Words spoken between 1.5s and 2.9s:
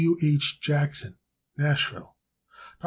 Nashville, Tenn.